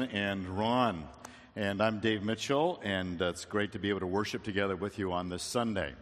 [0.00, 1.04] and Ron.
[1.54, 5.12] And I'm Dave Mitchell, and it's great to be able to worship together with you
[5.12, 5.92] on this Sunday.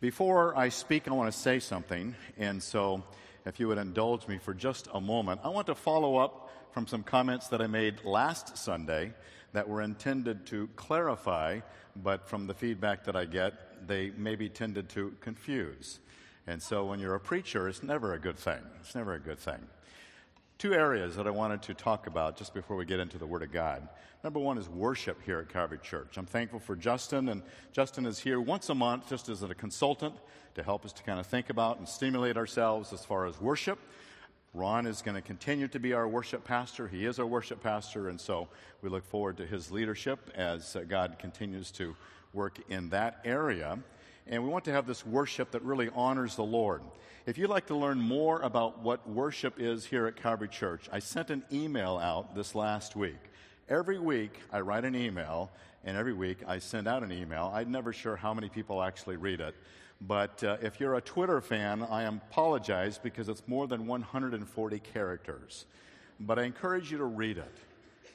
[0.00, 3.02] Before I speak, I want to say something, and so
[3.44, 6.86] if you would indulge me for just a moment, I want to follow up from
[6.86, 9.12] some comments that I made last Sunday
[9.54, 11.58] that were intended to clarify,
[11.96, 15.98] but from the feedback that I get, they maybe tended to confuse.
[16.46, 18.60] And so when you're a preacher, it's never a good thing.
[18.80, 19.66] It's never a good thing
[20.60, 23.42] two areas that I wanted to talk about just before we get into the Word
[23.42, 23.88] of God.
[24.22, 26.18] Number one is worship here at Calvary Church.
[26.18, 27.40] I'm thankful for Justin, and
[27.72, 30.16] Justin is here once a month just as a consultant
[30.54, 33.78] to help us to kind of think about and stimulate ourselves as far as worship.
[34.52, 36.86] Ron is going to continue to be our worship pastor.
[36.86, 38.46] He is our worship pastor, and so
[38.82, 41.96] we look forward to his leadership as uh, God continues to
[42.34, 43.78] work in that area.
[44.26, 46.82] And we want to have this worship that really honors the Lord.
[47.26, 50.98] If you'd like to learn more about what worship is here at Calvary Church, I
[50.98, 53.18] sent an email out this last week.
[53.68, 55.50] Every week, I write an email,
[55.84, 57.52] and every week I send out an email.
[57.54, 59.54] I'm never sure how many people actually read it.
[60.00, 65.66] But uh, if you're a Twitter fan, I apologize because it's more than 140 characters.
[66.18, 67.54] But I encourage you to read it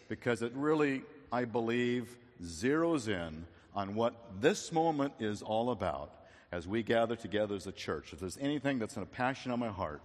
[0.07, 6.11] because it really, I believe, zeroes in on what this moment is all about
[6.51, 9.59] as we gather together as a church, if there's anything that's in a passion on
[9.59, 10.01] my heart,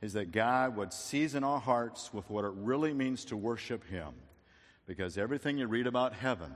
[0.00, 4.12] is that God would season our hearts with what it really means to worship Him.
[4.86, 6.52] Because everything you read about heaven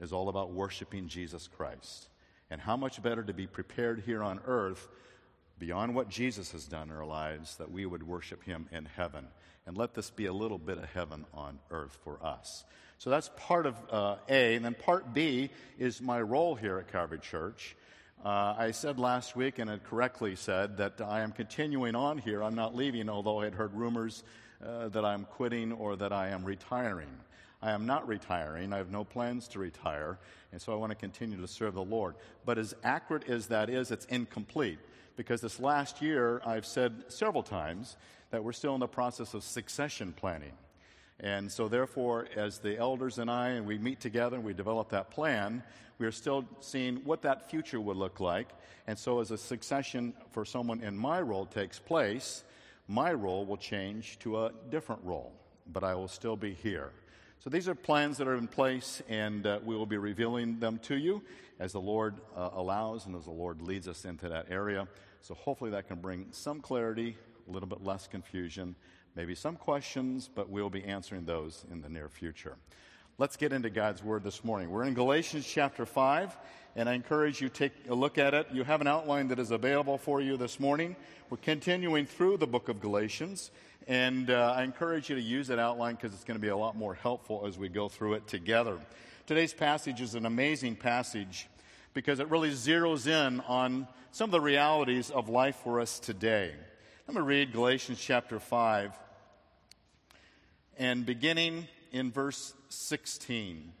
[0.00, 2.08] is all about worshiping Jesus Christ.
[2.50, 4.88] And how much better to be prepared here on earth
[5.58, 9.28] beyond what Jesus has done in our lives that we would worship Him in heaven.
[9.66, 12.64] And let this be a little bit of heaven on earth for us.
[13.02, 14.54] So that's part of uh, A.
[14.54, 17.74] And then part B is my role here at Calvary Church.
[18.24, 22.44] Uh, I said last week, and had correctly said, that I am continuing on here.
[22.44, 24.22] I'm not leaving, although I had heard rumors
[24.64, 27.08] uh, that I'm quitting or that I am retiring.
[27.60, 28.72] I am not retiring.
[28.72, 30.20] I have no plans to retire,
[30.52, 32.14] and so I want to continue to serve the Lord.
[32.44, 34.78] But as accurate as that is, it's incomplete
[35.16, 37.96] because this last year I've said several times
[38.30, 40.52] that we're still in the process of succession planning.
[41.22, 44.88] And so, therefore, as the elders and I, and we meet together and we develop
[44.90, 45.62] that plan,
[45.98, 48.48] we are still seeing what that future would look like.
[48.88, 52.42] And so, as a succession for someone in my role takes place,
[52.88, 55.32] my role will change to a different role,
[55.72, 56.90] but I will still be here.
[57.38, 60.78] So, these are plans that are in place, and uh, we will be revealing them
[60.84, 61.22] to you
[61.60, 64.88] as the Lord uh, allows and as the Lord leads us into that area.
[65.20, 67.16] So, hopefully, that can bring some clarity,
[67.48, 68.74] a little bit less confusion
[69.14, 72.56] maybe some questions, but we'll be answering those in the near future.
[73.18, 74.70] Let's get into God's Word this morning.
[74.70, 76.36] We're in Galatians chapter 5,
[76.76, 78.48] and I encourage you take a look at it.
[78.52, 80.96] You have an outline that is available for you this morning.
[81.28, 83.50] We're continuing through the book of Galatians,
[83.86, 86.56] and uh, I encourage you to use that outline because it's going to be a
[86.56, 88.78] lot more helpful as we go through it together.
[89.26, 91.48] Today's passage is an amazing passage
[91.94, 96.54] because it really zeroes in on some of the realities of life for us today.
[97.08, 98.92] I'm going to read Galatians chapter 5
[100.78, 103.72] and beginning in verse 16.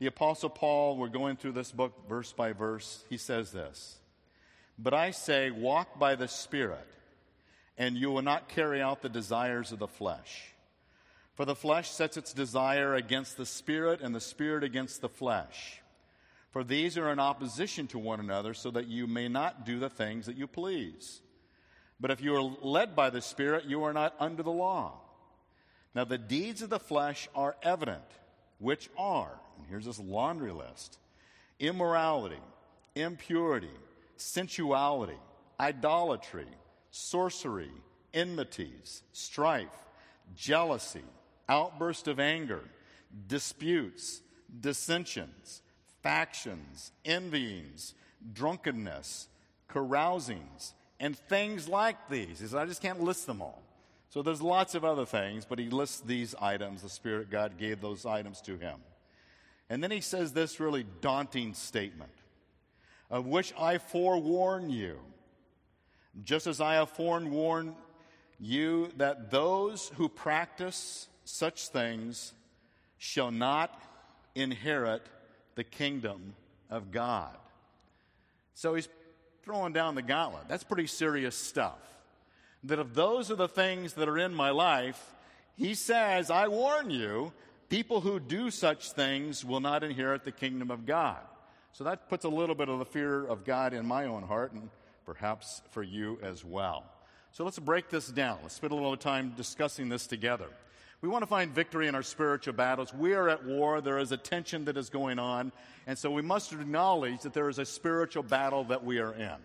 [0.00, 4.00] The Apostle Paul, we're going through this book verse by verse, he says this
[4.76, 6.88] But I say, walk by the Spirit,
[7.78, 10.52] and you will not carry out the desires of the flesh.
[11.36, 15.80] For the flesh sets its desire against the Spirit, and the Spirit against the flesh.
[16.50, 19.88] For these are in opposition to one another, so that you may not do the
[19.88, 21.20] things that you please.
[22.00, 24.94] But if you are led by the Spirit, you are not under the law.
[25.94, 28.04] Now, the deeds of the flesh are evident,
[28.58, 30.98] which are, and here's this laundry list
[31.58, 32.40] immorality,
[32.94, 33.70] impurity,
[34.16, 35.18] sensuality,
[35.58, 36.46] idolatry,
[36.90, 37.70] sorcery,
[38.14, 39.68] enmities, strife,
[40.34, 41.04] jealousy,
[41.48, 42.62] outburst of anger,
[43.26, 44.22] disputes,
[44.60, 45.60] dissensions,
[46.02, 47.94] factions, envyings,
[48.32, 49.28] drunkenness,
[49.68, 52.28] carousings and things like these.
[52.28, 53.62] He says, I just can't list them all.
[54.10, 56.82] So there's lots of other things, but he lists these items.
[56.82, 58.76] The Spirit God gave those items to him.
[59.68, 62.12] And then he says this really daunting statement
[63.10, 64.98] of which I forewarn you,
[66.22, 67.74] just as I have forewarned
[68.38, 72.32] you that those who practice such things
[72.98, 73.82] shall not
[74.34, 75.02] inherit
[75.56, 76.34] the kingdom
[76.68, 77.36] of God.
[78.54, 78.88] So he's
[79.42, 80.44] throwing down the gauntlet.
[80.48, 81.78] That's pretty serious stuff.
[82.64, 85.14] That if those are the things that are in my life,
[85.56, 87.32] he says, I warn you,
[87.68, 91.18] people who do such things will not inherit the kingdom of God.
[91.72, 94.52] So that puts a little bit of the fear of God in my own heart
[94.52, 94.68] and
[95.06, 96.84] perhaps for you as well.
[97.32, 98.38] So let's break this down.
[98.42, 100.48] Let's spend a little time discussing this together.
[101.02, 102.92] We want to find victory in our spiritual battles.
[102.92, 103.80] We are at war.
[103.80, 105.50] There is a tension that is going on.
[105.86, 109.36] And so we must acknowledge that there is a spiritual battle that we are in.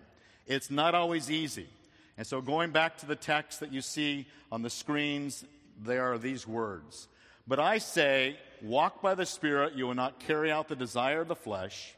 [0.47, 1.67] It's not always easy.
[2.17, 5.45] And so going back to the text that you see on the screens,
[5.81, 7.07] there are these words.
[7.47, 11.27] But I say, walk by the Spirit, you will not carry out the desire of
[11.29, 11.95] the flesh.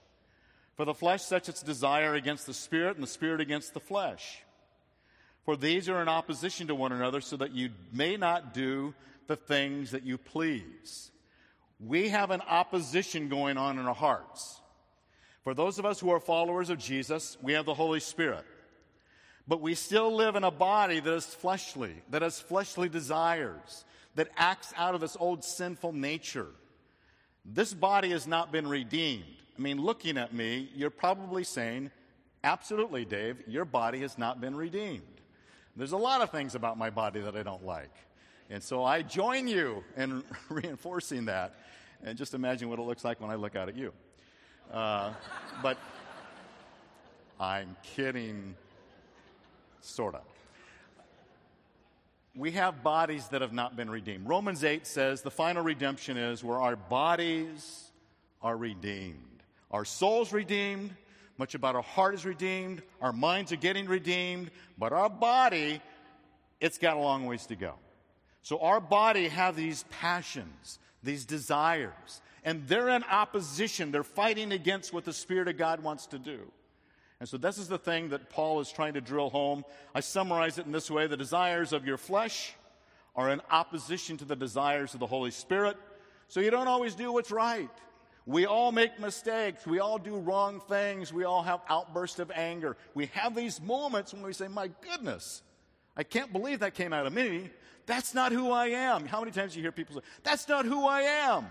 [0.75, 4.44] For the flesh sets its desire against the Spirit, and the Spirit against the flesh.
[5.45, 8.94] For these are in opposition to one another, so that you may not do
[9.27, 11.12] the things that you please.
[11.79, 14.62] We have an opposition going on in our hearts.
[15.44, 18.45] For those of us who are followers of Jesus, we have the Holy Spirit.
[19.47, 23.85] But we still live in a body that is fleshly, that has fleshly desires,
[24.15, 26.47] that acts out of this old sinful nature.
[27.45, 29.24] This body has not been redeemed.
[29.57, 31.91] I mean, looking at me, you're probably saying,
[32.44, 35.01] Absolutely, Dave, your body has not been redeemed.
[35.75, 37.91] There's a lot of things about my body that I don't like.
[38.50, 41.56] And so I join you in reinforcing that.
[42.04, 43.92] And just imagine what it looks like when I look out at you.
[44.72, 45.12] Uh,
[45.62, 45.78] but
[47.40, 48.56] I'm kidding,
[49.82, 50.22] sort of.
[52.36, 54.28] We have bodies that have not been redeemed.
[54.28, 57.92] Romans 8 says the final redemption is where our bodies
[58.42, 59.44] are redeemed.
[59.72, 60.96] Our soul's redeemed,
[61.38, 65.82] much about our heart is redeemed, our minds are getting redeemed, but our body,
[66.62, 67.74] it's got a long ways to go.
[68.48, 73.92] So our body have these passions, these desires, and they're in opposition.
[73.92, 76.40] They're fighting against what the Spirit of God wants to do.
[77.20, 79.66] And so this is the thing that Paul is trying to drill home.
[79.94, 82.56] I summarize it in this way the desires of your flesh
[83.18, 85.76] are in opposition to the desires of the Holy Spirit.
[86.30, 87.70] So you don't always do what's right.
[88.26, 89.68] We all make mistakes.
[89.68, 91.12] We all do wrong things.
[91.12, 92.78] We all have outbursts of anger.
[92.94, 95.42] We have these moments when we say, My goodness,
[95.98, 97.50] I can't believe that came out of me.
[97.88, 99.06] That's not who I am.
[99.07, 101.48] How many times do you hear people say, That's not who I am?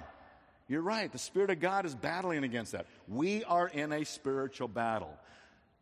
[0.69, 1.11] You're right.
[1.11, 2.87] The Spirit of God is battling against that.
[3.09, 5.17] We are in a spiritual battle.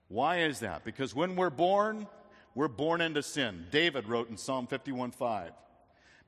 [0.08, 0.84] Why is that?
[0.84, 2.06] Because when we're born,
[2.54, 3.66] we're born into sin.
[3.70, 5.50] David wrote in Psalm 51 5,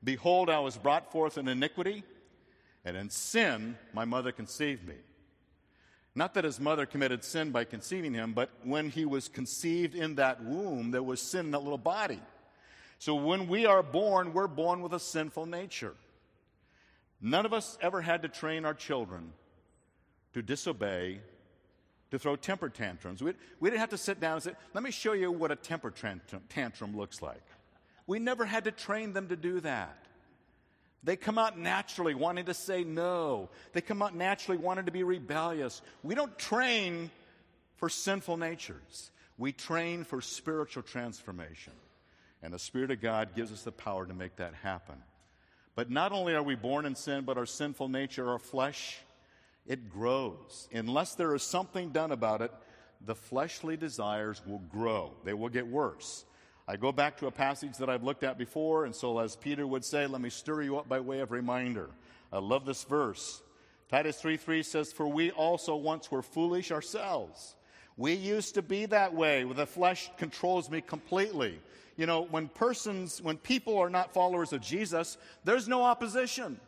[0.03, 2.03] Behold, I was brought forth in iniquity,
[2.83, 4.95] and in sin my mother conceived me.
[6.15, 10.15] Not that his mother committed sin by conceiving him, but when he was conceived in
[10.15, 12.19] that womb, there was sin in that little body.
[12.99, 15.93] So when we are born, we're born with a sinful nature.
[17.21, 19.33] None of us ever had to train our children
[20.33, 21.19] to disobey,
[22.11, 23.21] to throw temper tantrums.
[23.21, 25.55] We, we didn't have to sit down and say, let me show you what a
[25.55, 25.91] temper
[26.49, 27.43] tantrum looks like.
[28.05, 29.97] We never had to train them to do that.
[31.03, 33.49] They come out naturally wanting to say no.
[33.73, 35.81] They come out naturally wanting to be rebellious.
[36.03, 37.11] We don't train
[37.75, 39.11] for sinful natures.
[39.37, 41.73] We train for spiritual transformation.
[42.41, 44.95] And the Spirit of God gives us the power to make that happen.
[45.75, 48.97] But not only are we born in sin, but our sinful nature, our flesh,
[49.65, 50.67] it grows.
[50.71, 52.51] Unless there is something done about it,
[53.05, 55.13] the fleshly desires will grow.
[55.23, 56.25] They will get worse.
[56.67, 59.65] I go back to a passage that I've looked at before, and so as Peter
[59.65, 61.89] would say, let me stir you up by way of reminder.
[62.31, 63.41] I love this verse.
[63.89, 67.55] Titus 3 3 says, For we also once were foolish ourselves.
[67.95, 71.59] We used to be that way, the flesh controls me completely
[71.97, 76.59] you know, when persons, when people are not followers of Jesus, there's no opposition.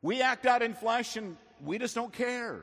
[0.00, 2.60] We act out in flesh and we just don't care.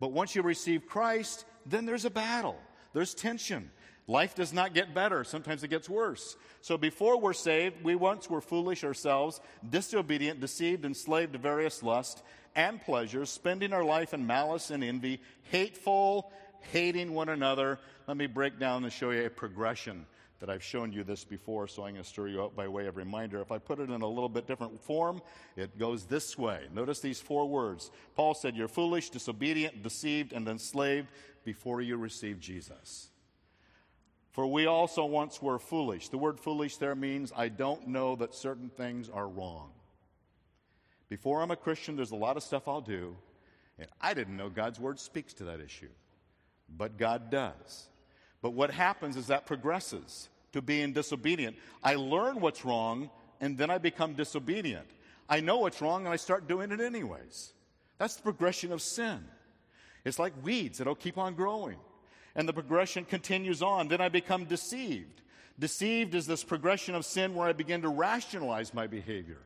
[0.00, 2.56] But once you receive Christ, then there's a battle,
[2.92, 3.70] there's tension.
[4.08, 6.36] Life does not get better, sometimes it gets worse.
[6.60, 12.22] So before we're saved, we once were foolish ourselves, disobedient, deceived, enslaved to various lusts
[12.56, 15.20] and pleasures, spending our life in malice and envy,
[15.50, 16.32] hateful,
[16.72, 17.78] hating one another.
[18.08, 20.04] Let me break down and show you a progression
[20.42, 22.88] that I've shown you this before, so I'm going to stir you up by way
[22.88, 23.40] of reminder.
[23.40, 25.22] If I put it in a little bit different form,
[25.54, 26.66] it goes this way.
[26.74, 27.92] Notice these four words.
[28.16, 31.06] Paul said, You're foolish, disobedient, deceived, and enslaved
[31.44, 33.10] before you receive Jesus.
[34.32, 36.08] For we also once were foolish.
[36.08, 39.70] The word foolish there means I don't know that certain things are wrong.
[41.08, 43.16] Before I'm a Christian, there's a lot of stuff I'll do,
[43.78, 45.90] and I didn't know God's word speaks to that issue.
[46.68, 47.86] But God does.
[48.42, 51.56] But what happens is that progresses to being disobedient.
[51.82, 53.08] I learn what's wrong,
[53.40, 54.86] and then I become disobedient.
[55.28, 57.52] I know what's wrong, and I start doing it anyways.
[57.98, 59.24] That's the progression of sin.
[60.04, 61.76] It's like weeds that'll keep on growing.
[62.34, 63.88] And the progression continues on.
[63.88, 65.22] Then I become deceived.
[65.58, 69.38] Deceived is this progression of sin where I begin to rationalize my behavior.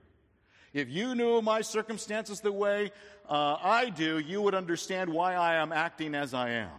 [0.72, 2.92] If you knew my circumstances the way
[3.28, 6.70] uh, I do, you would understand why I am acting as I am.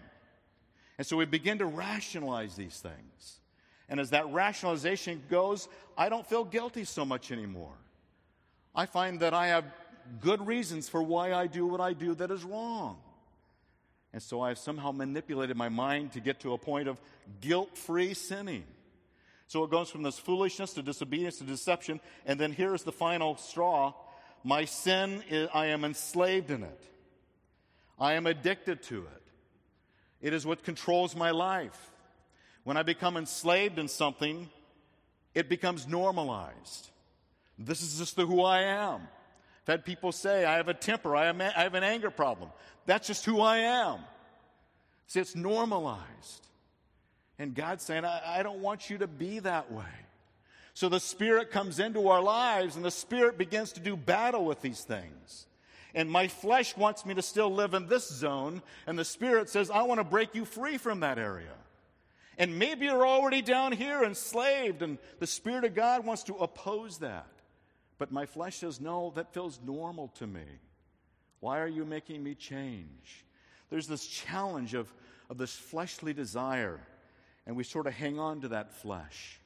[0.97, 3.39] And so we begin to rationalize these things.
[3.89, 7.77] And as that rationalization goes, I don't feel guilty so much anymore.
[8.75, 9.65] I find that I have
[10.19, 12.97] good reasons for why I do what I do that is wrong.
[14.13, 16.99] And so I've somehow manipulated my mind to get to a point of
[17.41, 18.63] guilt free sinning.
[19.47, 21.99] So it goes from this foolishness to disobedience to deception.
[22.25, 23.93] And then here's the final straw
[24.43, 25.23] my sin,
[25.53, 26.83] I am enslaved in it.
[27.99, 29.26] I am addicted to it.
[30.27, 31.89] It is what controls my life.
[32.65, 34.49] When I become enslaved in something,
[35.33, 36.89] it becomes normalized.
[37.57, 39.07] This is just the who I am.
[39.61, 42.49] I've had people say, I have a temper, I have, I have an anger problem.
[42.85, 43.99] That's just who I am.
[45.07, 46.45] See, it's normalized.
[47.39, 49.85] And God's saying, I, I don't want you to be that way.
[50.73, 54.61] So the Spirit comes into our lives, and the Spirit begins to do battle with
[54.61, 55.47] these things.
[55.95, 59.69] And my flesh wants me to still live in this zone, and the Spirit says,
[59.69, 61.53] I want to break you free from that area.
[62.37, 66.99] And maybe you're already down here enslaved, and the Spirit of God wants to oppose
[66.99, 67.27] that.
[67.97, 70.45] But my flesh says, No, that feels normal to me.
[71.39, 73.25] Why are you making me change?
[73.69, 74.91] There's this challenge of,
[75.29, 76.79] of this fleshly desire,
[77.45, 79.39] and we sort of hang on to that flesh.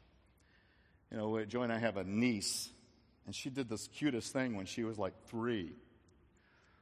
[1.11, 2.69] You know, Joy and I have a niece,
[3.25, 5.71] and she did this cutest thing when she was like three.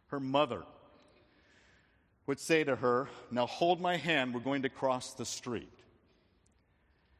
[0.10, 0.63] Her mother
[2.28, 5.72] would say to her, Now hold my hand, we're going to cross the street.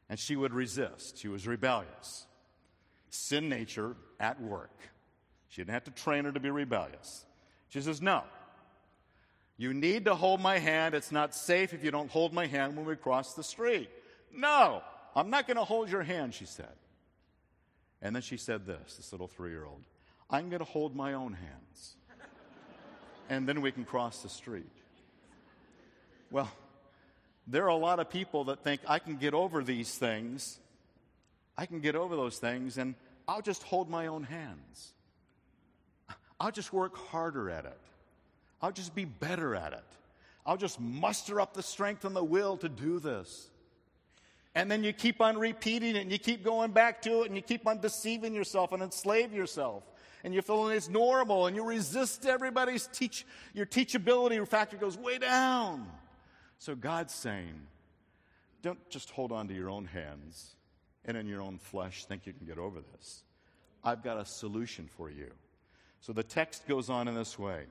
[0.08, 1.18] And she would resist.
[1.18, 2.26] She was rebellious.
[3.10, 4.76] Sin nature at work.
[5.48, 7.24] She didn't have to train her to be rebellious.
[7.68, 8.22] She says, No.
[9.56, 10.94] You need to hold my hand.
[10.94, 13.90] It's not safe if you don't hold my hand when we cross the street.
[14.32, 14.82] No,
[15.14, 16.72] I'm not going to hold your hand, she said.
[18.00, 19.82] And then she said this, this little three year old
[20.30, 21.96] I'm going to hold my own hands.
[23.30, 24.66] And then we can cross the street.
[26.30, 26.50] Well,
[27.46, 30.58] there are a lot of people that think I can get over these things.
[31.56, 32.94] I can get over those things, and
[33.26, 34.92] I'll just hold my own hands.
[36.40, 37.78] I'll just work harder at it.
[38.60, 39.84] I'll just be better at it.
[40.44, 43.48] I'll just muster up the strength and the will to do this.
[44.54, 47.36] And then you keep on repeating it and you keep going back to it and
[47.36, 49.84] you keep on deceiving yourself and enslave yourself.
[50.24, 55.18] And you feel it's normal and you resist everybody's teach, your teachability factor goes way
[55.18, 55.86] down.
[56.58, 57.54] So God's saying,
[58.62, 60.56] don't just hold on to your own hands
[61.04, 63.22] and in your own flesh think you can get over this.
[63.82, 65.30] I've got a solution for you.
[66.00, 67.64] So the text goes on in this way.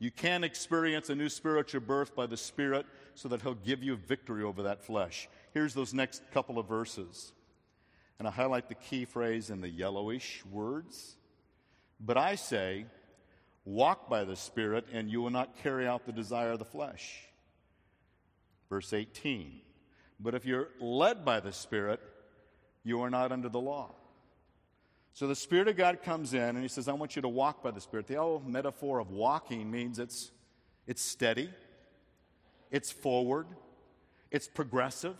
[0.00, 3.96] You can experience a new spiritual birth by the Spirit so that He'll give you
[3.96, 5.28] victory over that flesh.
[5.52, 7.32] Here's those next couple of verses.
[8.18, 11.16] And I highlight the key phrase in the yellowish words.
[12.00, 12.86] But I say,
[13.64, 17.20] walk by the Spirit, and you will not carry out the desire of the flesh.
[18.68, 19.60] Verse 18.
[20.20, 22.00] But if you're led by the Spirit,
[22.84, 23.94] you are not under the law.
[25.12, 27.62] So the Spirit of God comes in and He says, I want you to walk
[27.62, 28.06] by the Spirit.
[28.06, 30.30] The old metaphor of walking means it's,
[30.86, 31.50] it's steady,
[32.70, 33.46] it's forward,
[34.30, 35.16] it's progressive,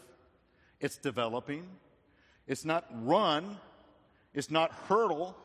[0.80, 1.66] it's developing.
[2.46, 3.58] It's not run,
[4.32, 5.36] it's not hurdle,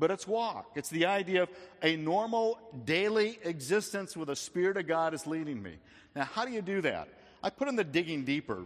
[0.00, 0.72] but it's walk.
[0.74, 1.48] It's the idea of
[1.82, 5.74] a normal daily existence where the Spirit of God is leading me.
[6.16, 7.08] Now, how do you do that?
[7.42, 8.64] I put in the digging deeper.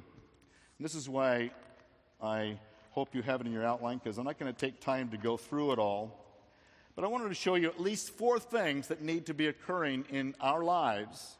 [0.80, 1.50] This is why
[2.22, 2.58] I
[2.94, 5.16] Hope you have it in your outline because I'm not going to take time to
[5.16, 6.16] go through it all.
[6.94, 10.04] But I wanted to show you at least four things that need to be occurring
[10.10, 11.36] in our lives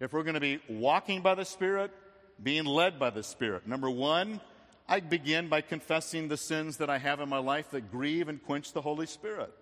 [0.00, 1.92] if we're going to be walking by the Spirit,
[2.42, 3.64] being led by the Spirit.
[3.64, 4.40] Number one,
[4.88, 8.42] I begin by confessing the sins that I have in my life that grieve and
[8.42, 9.52] quench the Holy Spirit.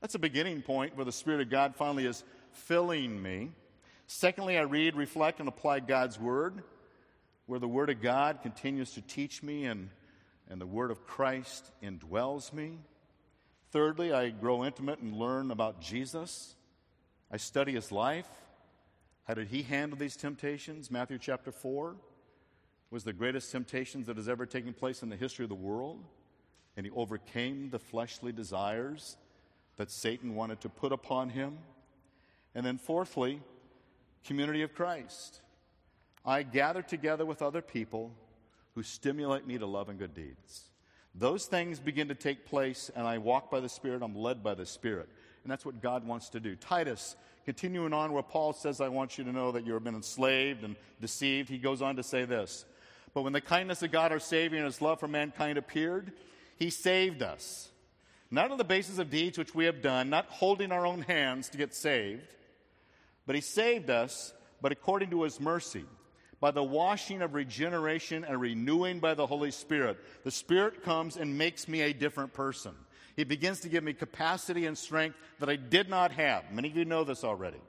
[0.00, 3.50] That's a beginning point where the Spirit of God finally is filling me.
[4.06, 6.62] Secondly, I read, reflect, and apply God's Word,
[7.46, 9.90] where the Word of God continues to teach me and
[10.48, 12.78] and the Word of Christ indwells me.
[13.70, 16.54] Thirdly, I grow intimate and learn about Jesus.
[17.30, 18.28] I study his life.
[19.24, 20.90] How did he handle these temptations?
[20.90, 21.96] Matthew chapter 4
[22.90, 26.04] was the greatest temptations that has ever taken place in the history of the world.
[26.76, 29.16] And he overcame the fleshly desires
[29.76, 31.58] that Satan wanted to put upon him.
[32.54, 33.40] And then, fourthly,
[34.24, 35.40] community of Christ.
[36.24, 38.12] I gather together with other people
[38.74, 40.70] who stimulate me to love and good deeds.
[41.14, 44.02] Those things begin to take place, and I walk by the Spirit.
[44.02, 45.08] I'm led by the Spirit.
[45.44, 46.56] And that's what God wants to do.
[46.56, 47.16] Titus,
[47.46, 50.64] continuing on where Paul says, I want you to know that you have been enslaved
[50.64, 52.66] and deceived, he goes on to say this
[53.16, 56.12] But when the kindness of God our Savior and his love for mankind appeared,
[56.58, 57.70] he saved us.
[58.30, 61.48] Not on the basis of deeds which we have done, not holding our own hands
[61.48, 62.34] to get saved,
[63.24, 65.86] but he saved us, but according to his mercy
[66.40, 69.96] by the washing of regeneration and renewing by the Holy Spirit.
[70.24, 72.74] The Spirit comes and makes me a different person.
[73.16, 76.52] He begins to give me capacity and strength that I did not have.
[76.52, 77.62] Many of you know this already.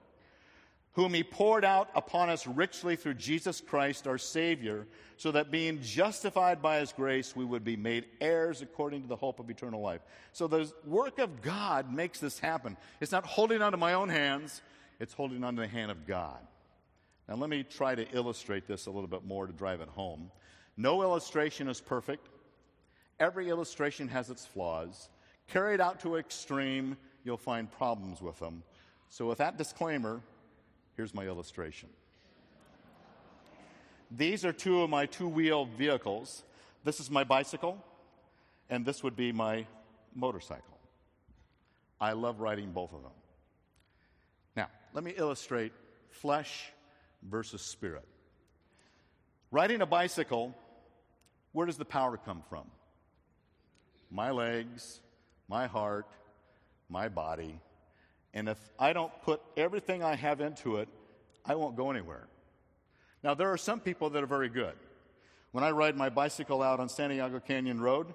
[0.97, 5.79] Whom he poured out upon us richly through Jesus Christ, our Savior, so that being
[5.79, 9.79] justified by his grace, we would be made heirs according to the hope of eternal
[9.79, 10.01] life.
[10.31, 12.75] So the work of God makes this happen.
[12.99, 14.63] It's not holding onto my own hands,
[14.99, 16.39] it's holding onto the hand of God.
[17.29, 20.31] Now, let me try to illustrate this a little bit more to drive it home.
[20.77, 22.27] No illustration is perfect.
[23.19, 25.09] Every illustration has its flaws.
[25.47, 28.63] Carried out to extreme, you'll find problems with them.
[29.09, 30.21] So, with that disclaimer,
[30.97, 31.87] here's my illustration.
[34.09, 36.43] These are two of my two wheel vehicles.
[36.83, 37.77] This is my bicycle,
[38.69, 39.67] and this would be my
[40.15, 40.77] motorcycle.
[42.01, 43.11] I love riding both of them.
[44.55, 45.71] Now, let me illustrate
[46.09, 46.71] flesh
[47.21, 48.07] versus spirit.
[49.51, 50.55] Riding a bicycle,
[51.51, 52.65] where does the power come from?
[54.09, 54.99] My legs,
[55.47, 56.07] my heart,
[56.89, 57.59] my body.
[58.33, 60.89] And if I don't put everything I have into it,
[61.45, 62.27] I won't go anywhere.
[63.23, 64.75] Now, there are some people that are very good.
[65.51, 68.13] When I ride my bicycle out on Santiago Canyon Road,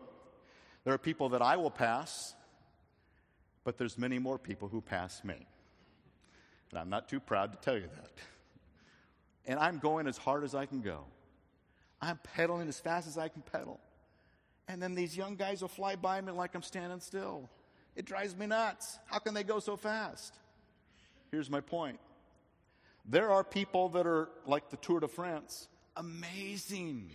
[0.84, 2.34] there are people that I will pass,
[3.64, 5.46] but there's many more people who pass me.
[6.70, 8.10] And I'm not too proud to tell you that.
[9.44, 11.04] And I'm going as hard as I can go.
[12.00, 13.80] I'm pedaling as fast as I can pedal.
[14.68, 17.48] And then these young guys will fly by me like I'm standing still.
[17.94, 18.98] It drives me nuts.
[19.06, 20.34] How can they go so fast?
[21.30, 21.98] Here's my point
[23.04, 27.10] there are people that are like the Tour de France, amazing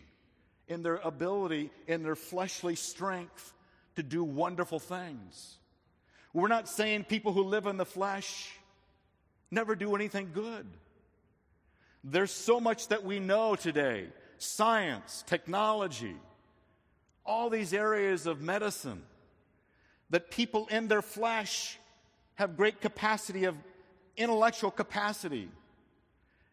[0.68, 3.54] in their ability, in their fleshly strength
[3.96, 5.58] to do wonderful things.
[6.34, 8.52] We're not saying people who live in the flesh
[9.50, 10.68] never do anything good.
[12.04, 14.08] There's so much that we know today
[14.38, 16.16] science, technology,
[17.26, 19.02] all these areas of medicine
[20.10, 21.78] that people in their flesh
[22.36, 23.56] have great capacity of
[24.16, 25.50] intellectual capacity.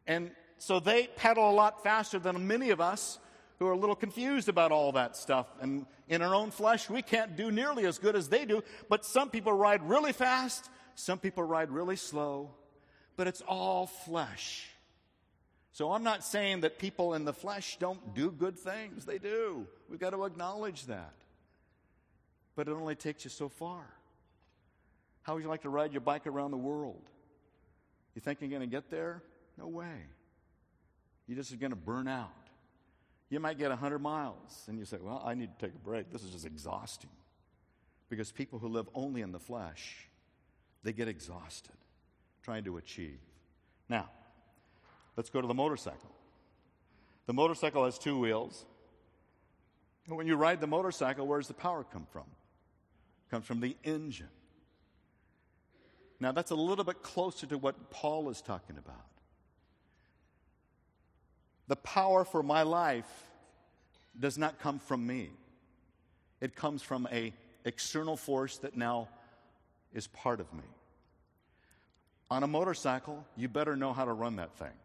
[0.06, 3.18] And so they pedal a lot faster than many of us
[3.58, 5.46] who are a little confused about all that stuff.
[5.60, 8.62] And in our own flesh, we can't do nearly as good as they do.
[8.88, 12.50] But some people ride really fast, some people ride really slow,
[13.16, 14.68] but it's all flesh.
[15.72, 19.04] So I'm not saying that people in the flesh don't do good things.
[19.04, 19.66] They do.
[19.88, 21.14] We've got to acknowledge that.
[22.56, 23.84] But it only takes you so far.
[25.22, 27.02] How would you like to ride your bike around the world?
[28.14, 29.22] You think you're going to get there?
[29.58, 30.06] No way.
[31.26, 32.30] You're just going to burn out.
[33.30, 36.12] You might get 100 miles and you say, Well, I need to take a break.
[36.12, 37.10] This is just exhausting.
[38.10, 40.08] Because people who live only in the flesh,
[40.82, 41.74] they get exhausted
[42.42, 43.18] trying to achieve.
[43.88, 44.10] Now,
[45.16, 46.10] let's go to the motorcycle.
[47.26, 48.66] The motorcycle has two wheels.
[50.06, 52.24] And when you ride the motorcycle, where does the power come from?
[53.34, 54.28] Comes from the engine.
[56.20, 59.08] Now, that's a little bit closer to what Paul is talking about.
[61.66, 63.10] The power for my life
[64.20, 65.30] does not come from me.
[66.40, 67.32] It comes from a
[67.64, 69.08] external force that now
[69.92, 70.62] is part of me.
[72.30, 74.78] On a motorcycle, you better know how to run that thing.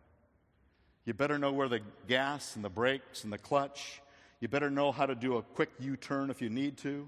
[1.05, 4.01] You better know where the gas and the brakes and the clutch.
[4.39, 7.07] You better know how to do a quick U turn if you need to.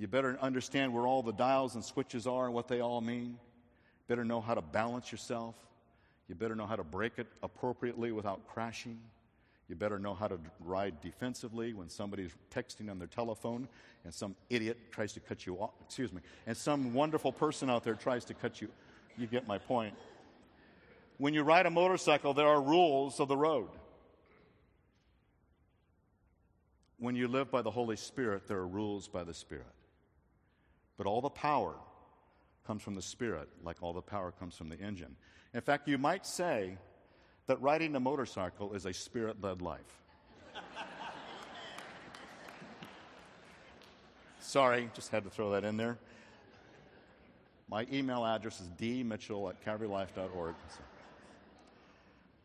[0.00, 3.36] You better understand where all the dials and switches are and what they all mean.
[4.08, 5.54] Better know how to balance yourself.
[6.26, 8.98] You better know how to brake it appropriately without crashing.
[9.68, 13.68] You better know how to ride defensively when somebody's texting on their telephone
[14.04, 15.72] and some idiot tries to cut you off.
[15.84, 16.22] Excuse me.
[16.46, 18.68] And some wonderful person out there tries to cut you.
[19.18, 19.94] You get my point.
[21.18, 23.68] When you ride a motorcycle, there are rules of the road.
[26.98, 29.66] When you live by the Holy Spirit, there are rules by the Spirit.
[31.00, 31.76] But all the power
[32.66, 35.16] comes from the Spirit, like all the power comes from the engine.
[35.54, 36.76] In fact, you might say
[37.46, 39.98] that riding a motorcycle is a spirit led life.
[44.40, 45.96] Sorry, just had to throw that in there.
[47.70, 50.54] My email address is dmitchell at calvarylife.org.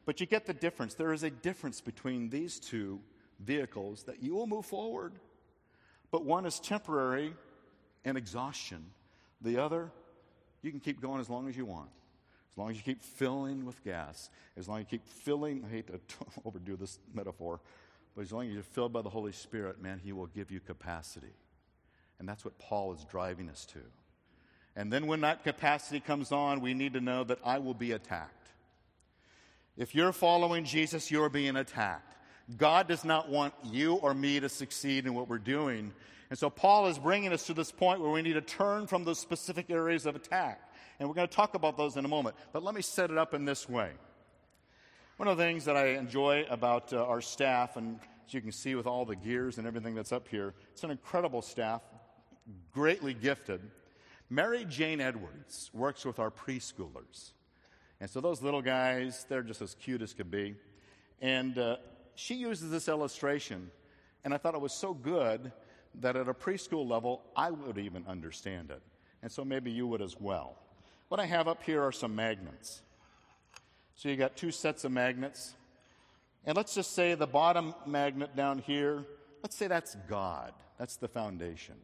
[0.06, 0.94] But you get the difference.
[0.94, 3.02] There is a difference between these two
[3.38, 5.12] vehicles that you will move forward.
[6.10, 7.34] But one is temporary
[8.06, 8.86] and exhaustion.
[9.42, 9.92] The other,
[10.62, 11.90] you can keep going as long as you want.
[12.54, 15.70] As long as you keep filling with gas, as long as you keep filling, I
[15.70, 16.00] hate to
[16.46, 17.60] overdo this metaphor,
[18.16, 20.62] but as long as you're filled by the Holy Spirit, man, He will give you
[20.62, 21.34] capacity.
[22.18, 23.80] And that's what Paul is driving us to.
[24.78, 27.92] And then when that capacity comes on, we need to know that I will be
[27.92, 28.50] attacked.
[29.78, 32.16] If you're following Jesus, you're being attacked.
[32.58, 35.92] God does not want you or me to succeed in what we're doing.
[36.30, 39.04] And so Paul is bringing us to this point where we need to turn from
[39.04, 40.62] those specific areas of attack.
[41.00, 42.36] And we're going to talk about those in a moment.
[42.52, 43.92] But let me set it up in this way.
[45.18, 48.52] One of the things that I enjoy about uh, our staff, and as you can
[48.52, 51.82] see with all the gears and everything that's up here, it's an incredible staff,
[52.74, 53.62] greatly gifted.
[54.30, 57.32] Mary Jane Edwards works with our preschoolers.
[58.02, 60.56] And so those little guys, they're just as cute as could be.
[61.22, 61.78] And uh,
[62.16, 63.70] she uses this illustration,
[64.24, 65.52] and I thought it was so good
[66.02, 68.82] that at a preschool level, I would even understand it.
[69.22, 70.58] And so maybe you would as well.
[71.08, 72.82] What I have up here are some magnets.
[73.96, 75.56] So you got two sets of magnets.
[76.46, 79.06] And let's just say the bottom magnet down here,
[79.42, 80.54] let's say that's God.
[80.78, 81.76] That's the foundation.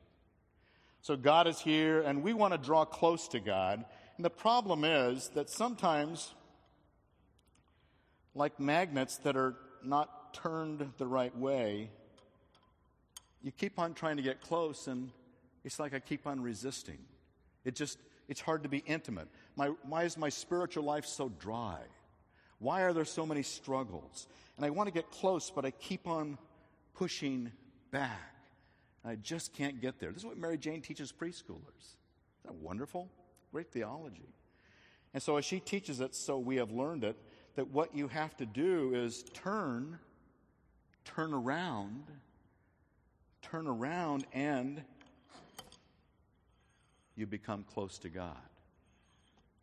[1.02, 3.84] So God is here, and we want to draw close to God.
[4.17, 6.34] And the problem is that sometimes,
[8.36, 11.89] like magnets that are not turned the right way,
[13.43, 15.10] you keep on trying to get close, and
[15.63, 16.99] it's like I keep on resisting.
[17.65, 19.27] It just, it's hard to be intimate.
[19.56, 21.80] My, why is my spiritual life so dry?
[22.60, 24.27] Why are there so many struggles?
[24.58, 26.38] And I want to get close, but I keep on
[26.93, 27.51] pushing
[27.91, 28.36] back.
[29.04, 30.12] I just can't get there.
[30.12, 31.95] This is what Mary Jane teaches preschoolers.
[32.43, 33.10] Isn't that wonderful?
[33.51, 34.30] Great theology.
[35.13, 37.17] And so, as she teaches it, so we have learned it,
[37.56, 39.99] that what you have to do is turn,
[41.04, 42.04] turn around,
[43.41, 44.84] turn around, and
[47.15, 48.38] you become close to God.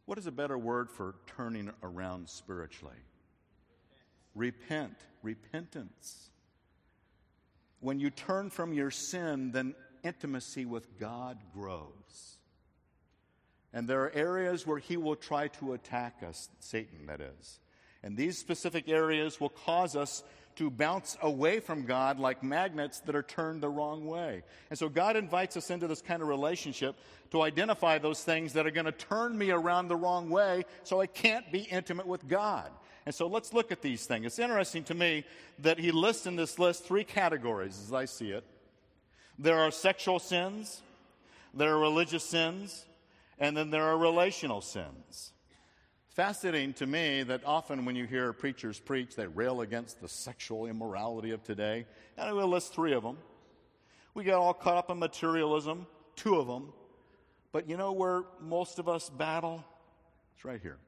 [0.06, 2.96] What is a better word for turning around spiritually?
[4.34, 6.30] Repent, repentance.
[7.80, 12.38] When you turn from your sin, then intimacy with God grows.
[13.72, 17.60] And there are areas where he will try to attack us, Satan, that is.
[18.02, 20.22] And these specific areas will cause us
[20.58, 24.42] to bounce away from God like magnets that are turned the wrong way.
[24.70, 26.96] And so God invites us into this kind of relationship
[27.30, 31.00] to identify those things that are going to turn me around the wrong way so
[31.00, 32.72] I can't be intimate with God.
[33.06, 34.26] And so let's look at these things.
[34.26, 35.24] It's interesting to me
[35.60, 38.42] that he lists in this list three categories as I see it.
[39.38, 40.82] There are sexual sins,
[41.54, 42.84] there are religious sins,
[43.38, 45.32] and then there are relational sins.
[46.18, 50.66] Fascinating to me that often when you hear preachers preach, they rail against the sexual
[50.66, 51.86] immorality of today.
[52.16, 53.18] And I will list three of them.
[54.14, 56.72] We get all caught up in materialism, two of them.
[57.52, 59.64] But you know where most of us battle?
[60.34, 60.78] It's right here.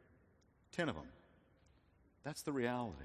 [0.72, 1.06] Ten of them.
[2.24, 2.96] That's the reality.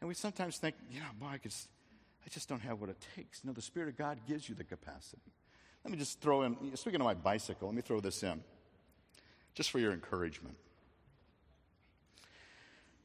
[0.00, 3.44] And we sometimes think, yeah, boy, I, I just don't have what it takes.
[3.44, 5.30] No, the Spirit of God gives you the capacity.
[5.84, 8.42] Let me just throw in, speaking of my bicycle, let me throw this in,
[9.54, 10.56] just for your encouragement.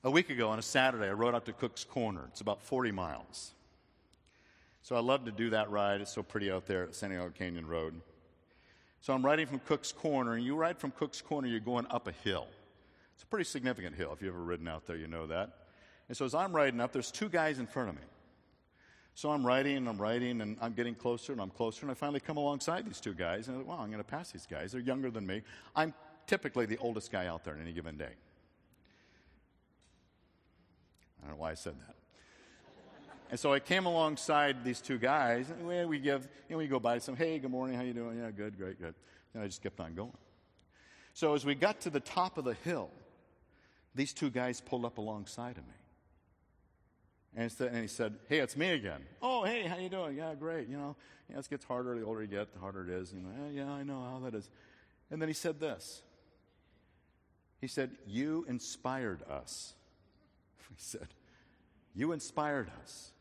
[0.01, 2.23] A week ago on a Saturday, I rode out to Cook's Corner.
[2.29, 3.51] It's about 40 miles.
[4.81, 5.99] So I love to do that ride.
[5.99, 7.99] It's so pretty out there at Santiago Canyon Road.
[9.01, 12.07] So I'm riding from Cook's Corner, and you ride from Cook's Corner, you're going up
[12.07, 12.47] a hill.
[13.15, 14.13] It's a pretty significant hill.
[14.13, 15.49] If you've ever ridden out there, you know that.
[16.07, 18.01] And so as I'm riding up, there's two guys in front of me.
[19.15, 21.93] So I'm riding and I'm riding and I'm getting closer and I'm closer and I
[21.93, 24.47] finally come alongside these two guys and I thought, wow, I'm going to pass these
[24.49, 24.71] guys.
[24.71, 25.41] They're younger than me.
[25.75, 25.93] I'm
[26.25, 28.13] typically the oldest guy out there on any given day.
[31.21, 31.95] I don't know why I said that.
[33.31, 36.79] And so I came alongside these two guys, and we give, you know, we go
[36.79, 38.17] by some, hey, good morning, how you doing?
[38.17, 38.95] Yeah, good, great, good.
[39.33, 40.17] And I just kept on going.
[41.13, 42.89] So as we got to the top of the hill,
[43.93, 45.73] these two guys pulled up alongside of me.
[47.35, 49.01] And, and he said, hey, it's me again.
[49.21, 50.17] Oh, hey, how you doing?
[50.17, 50.67] Yeah, great.
[50.67, 50.95] You know,
[51.29, 53.13] yeah, it gets harder the older you get, the harder it is.
[53.13, 54.49] You know, yeah, yeah, I know how that is.
[55.11, 56.01] And then he said this.
[57.61, 59.75] He said, you inspired us.
[60.81, 61.09] Said,
[61.93, 63.11] you inspired us.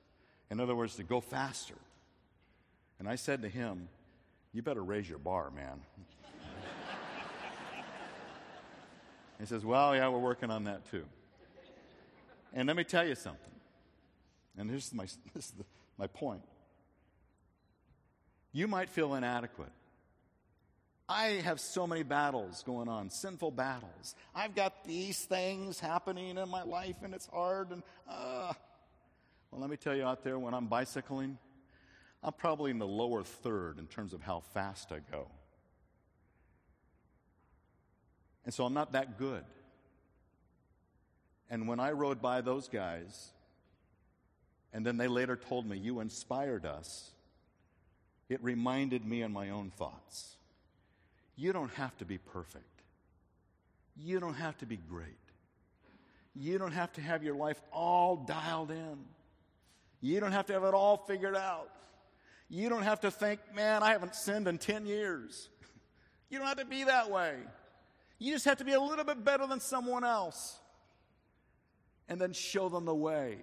[0.49, 1.75] In other words, to go faster.
[3.01, 3.88] And I said to him,
[4.53, 5.81] you better raise your bar, man.
[9.40, 11.05] he says, well, yeah, we're working on that too.
[12.55, 13.53] And let me tell you something.
[14.57, 15.64] And this is my, this is the,
[15.99, 16.42] my point.
[18.53, 19.73] You might feel inadequate.
[21.09, 24.14] I have so many battles going on, sinful battles.
[24.35, 28.53] I've got these things happening in my life and it's hard and uh
[29.51, 31.38] well let me tell you out there when I'm bicycling,
[32.23, 35.29] I'm probably in the lower third in terms of how fast I go.
[38.44, 39.44] And so I'm not that good.
[41.51, 43.31] And when I rode by those guys,
[44.73, 47.11] and then they later told me, You inspired us,
[48.29, 50.38] it reminded me of my own thoughts.
[51.38, 52.83] You don't have to be perfect.
[53.96, 55.14] You don't have to be great.
[56.35, 58.98] You don't have to have your life all dialed in.
[60.01, 61.70] You don't have to have it all figured out.
[62.48, 65.48] You don't have to think, man, I haven't sinned in 10 years.
[66.31, 67.37] You don't have to be that way.
[68.18, 70.59] You just have to be a little bit better than someone else
[72.07, 73.38] and then show them the way.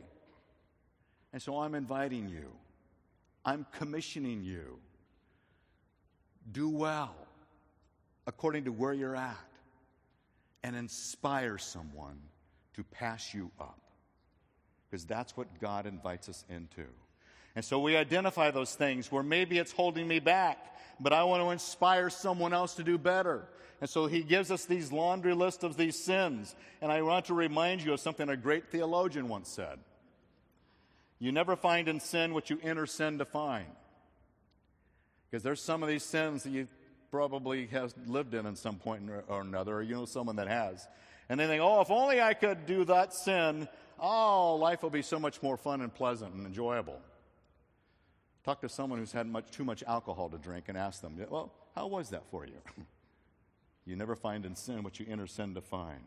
[1.34, 2.52] And so I'm inviting you,
[3.44, 4.78] I'm commissioning you.
[6.52, 7.25] Do well
[8.28, 9.38] according to where you're at
[10.64, 12.20] and inspire someone
[12.74, 13.80] to pass you up.
[14.90, 16.86] Because that's what God invites us into.
[17.56, 20.58] And so we identify those things where maybe it's holding me back,
[21.00, 23.48] but I want to inspire someone else to do better.
[23.82, 26.56] And so he gives us these laundry list of these sins.
[26.82, 29.80] And I want to remind you of something a great theologian once said.
[31.20, 33.68] You never find in sin what you enter sin to find.
[35.30, 36.68] Because there's some of these sins that you
[37.16, 40.86] probably has lived in at some point or another, or you know someone that has.
[41.30, 45.02] And they think, oh, if only I could do that sin, oh, life will be
[45.02, 47.00] so much more fun and pleasant and enjoyable.
[48.44, 51.54] Talk to someone who's had much, too much alcohol to drink and ask them, well,
[51.74, 52.58] how was that for you?
[53.86, 56.02] you never find in sin what you enter sin to find.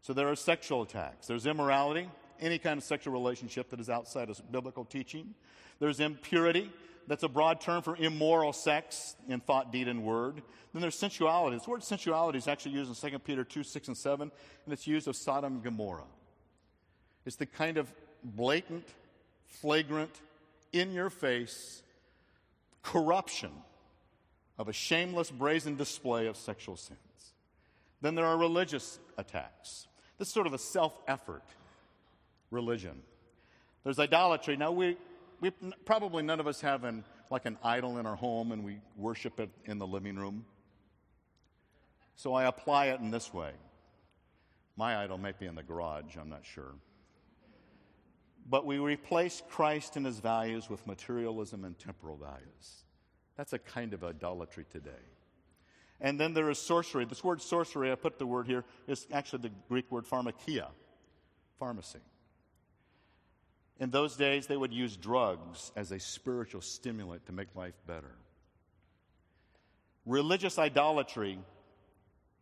[0.00, 1.28] So there are sexual attacks.
[1.28, 2.08] There's immorality,
[2.40, 5.36] any kind of sexual relationship that is outside of biblical teaching.
[5.78, 6.72] There's impurity.
[7.08, 10.42] That's a broad term for immoral sex in thought, deed, and word.
[10.72, 11.56] Then there's sensuality.
[11.56, 14.30] This word sensuality is actually used in 2 Peter 2, 6, and 7,
[14.64, 16.04] and it's used of Sodom and Gomorrah.
[17.26, 17.92] It's the kind of
[18.24, 18.86] blatant,
[19.46, 20.20] flagrant,
[20.72, 21.82] in your face
[22.82, 23.50] corruption
[24.58, 26.98] of a shameless, brazen display of sexual sins.
[28.00, 29.86] Then there are religious attacks.
[30.18, 31.44] This is sort of a self effort
[32.50, 33.02] religion.
[33.84, 34.56] There's idolatry.
[34.56, 34.96] Now, we,
[35.42, 35.50] we
[35.84, 39.40] probably none of us have an, like an idol in our home and we worship
[39.40, 40.46] it in the living room.
[42.14, 43.50] So I apply it in this way.
[44.76, 46.74] My idol might be in the garage, I'm not sure.
[48.48, 52.84] But we replace Christ and his values with materialism and temporal values.
[53.36, 54.90] That's a kind of idolatry today.
[56.00, 57.04] And then there is sorcery.
[57.04, 60.68] This word sorcery, I put the word here, is actually the Greek word pharmakia,
[61.58, 62.00] pharmacy.
[63.82, 68.14] In those days, they would use drugs as a spiritual stimulant to make life better.
[70.06, 71.36] Religious idolatry,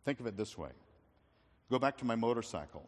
[0.05, 0.69] think of it this way
[1.71, 2.87] go back to my motorcycle.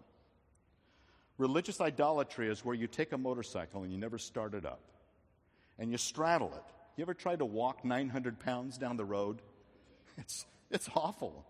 [1.39, 4.81] Religious idolatry is where you take a motorcycle and you never start it up
[5.79, 6.73] and you straddle it.
[6.95, 9.41] You ever tried to walk 900 pounds down the road?
[10.19, 11.43] It's, it's awful.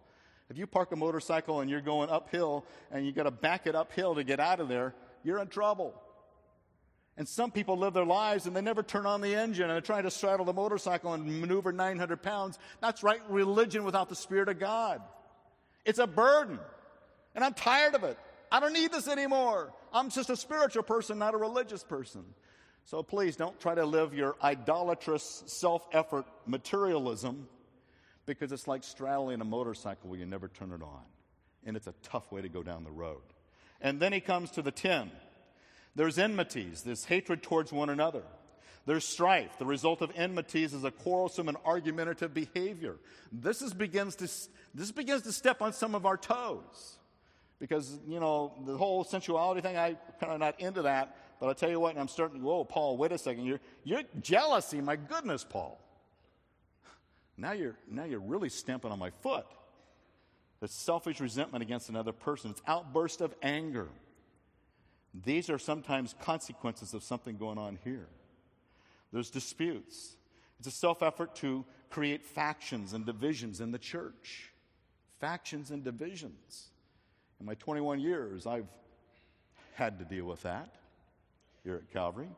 [0.49, 3.75] If you park a motorcycle and you're going uphill and you got to back it
[3.75, 6.01] uphill to get out of there, you're in trouble.
[7.15, 9.81] And some people live their lives and they never turn on the engine and they're
[9.81, 12.57] trying to straddle the motorcycle and maneuver 900 pounds.
[12.81, 15.01] That's right, religion without the Spirit of God.
[15.85, 16.59] It's a burden.
[17.35, 18.17] And I'm tired of it.
[18.51, 19.73] I don't need this anymore.
[19.91, 22.23] I'm just a spiritual person, not a religious person.
[22.85, 27.47] So please don't try to live your idolatrous self effort materialism
[28.25, 31.01] because it's like straddling a motorcycle where you never turn it on.
[31.65, 33.21] And it's a tough way to go down the road.
[33.81, 35.11] And then he comes to the 10.
[35.95, 38.23] There's enmities, there's hatred towards one another.
[38.85, 39.57] There's strife.
[39.59, 42.97] The result of enmities is a quarrelsome and argumentative behavior.
[43.31, 44.29] This, is, begins, to,
[44.75, 46.97] this begins to step on some of our toes
[47.59, 51.15] because, you know, the whole sensuality thing, I kind of not into that.
[51.39, 53.45] But I'll tell you what, and I'm starting to, whoa, Paul, wait a second.
[53.45, 54.81] You're, you're jealousy.
[54.81, 55.79] My goodness, Paul.
[57.37, 59.45] Now you're, now you're really stamping on my foot.
[60.61, 62.51] It's selfish resentment against another person.
[62.51, 63.87] It's outburst of anger.
[65.13, 68.07] These are sometimes consequences of something going on here.
[69.11, 70.15] There's disputes.
[70.59, 74.51] It's a self effort to create factions and divisions in the church.
[75.19, 76.69] Factions and divisions.
[77.39, 78.67] In my 21 years, I've
[79.75, 80.73] had to deal with that
[81.63, 82.29] here at Calvary.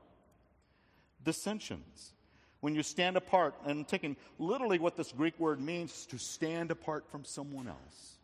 [1.23, 2.11] Dissensions.
[2.59, 7.09] When you stand apart, and taking literally what this Greek word means to stand apart
[7.09, 8.17] from someone else,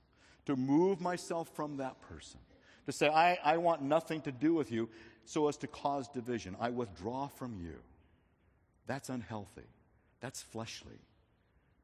[0.46, 2.40] to move myself from that person,
[2.86, 4.89] to say, I, I want nothing to do with you,
[5.26, 6.56] so as to cause division.
[6.60, 7.76] I withdraw from you.
[8.88, 9.67] That's unhealthy.
[10.20, 11.00] That's fleshly.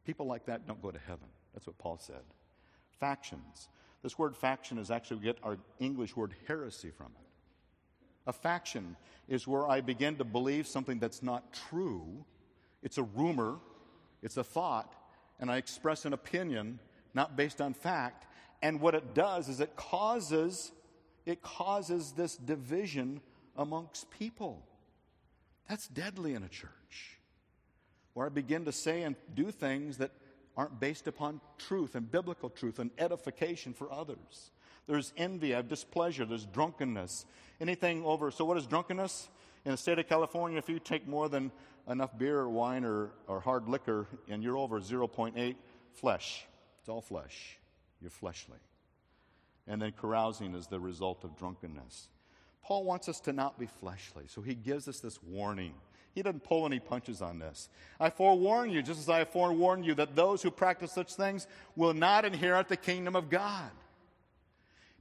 [0.05, 1.27] People like that don't go to heaven.
[1.53, 2.23] That's what Paul said.
[2.99, 3.69] Factions.
[4.03, 7.27] This word faction is actually, we get our English word heresy from it.
[8.27, 8.95] A faction
[9.27, 12.25] is where I begin to believe something that's not true.
[12.83, 13.57] It's a rumor,
[14.21, 14.93] it's a thought,
[15.39, 16.79] and I express an opinion
[17.13, 18.27] not based on fact.
[18.61, 20.71] And what it does is it causes
[21.27, 23.19] it causes this division
[23.57, 24.65] amongst people.
[25.67, 27.19] That's deadly in a church.
[28.13, 30.11] Where I begin to say and do things that
[30.55, 34.51] aren't based upon truth and biblical truth and edification for others.
[34.87, 37.25] There's envy, I have displeasure, there's drunkenness.
[37.59, 38.31] Anything over.
[38.31, 39.27] So, what is drunkenness?
[39.65, 41.51] In the state of California, if you take more than
[41.89, 45.55] enough beer or wine or, or hard liquor and you're over 0.8,
[45.93, 46.45] flesh.
[46.79, 47.57] It's all flesh.
[48.01, 48.59] You're fleshly.
[49.67, 52.07] And then carousing is the result of drunkenness.
[52.63, 55.73] Paul wants us to not be fleshly, so he gives us this warning.
[56.13, 57.69] He doesn't pull any punches on this.
[57.99, 61.93] I forewarn you, just as I forewarned you, that those who practice such things will
[61.93, 63.69] not inherit the kingdom of God.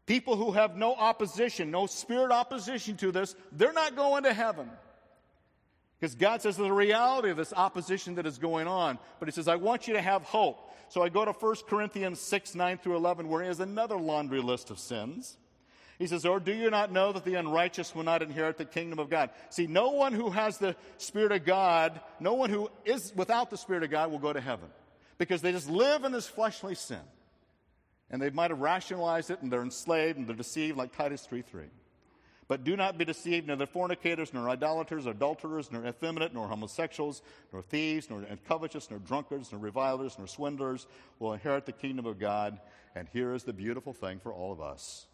[0.05, 4.71] People who have no opposition, no spirit opposition to this, they're not going to heaven.
[5.99, 8.99] Because God says there's a reality of this opposition that is going on.
[9.19, 10.71] But He says, I want you to have hope.
[10.89, 14.41] So I go to 1 Corinthians 6, 9 through 11, where He has another laundry
[14.41, 15.37] list of sins.
[15.99, 18.99] He says, Or do you not know that the unrighteous will not inherit the kingdom
[18.99, 19.31] of God?
[19.49, 23.57] See, no one who has the Spirit of God, no one who is without the
[23.57, 24.69] Spirit of God will go to heaven.
[25.19, 27.01] Because they just live in this fleshly sin.
[28.11, 31.43] And they might have rationalized it and they're enslaved and they're deceived like Titus 3
[31.43, 31.65] 3.
[32.49, 37.23] But do not be deceived, neither fornicators, nor idolaters, nor adulterers, nor effeminate, nor homosexuals,
[37.53, 40.87] nor thieves, nor covetous, nor drunkards, nor revilers, nor swindlers
[41.19, 42.61] will inherit the kingdom of God.
[42.95, 45.07] And here is the beautiful thing for all of us.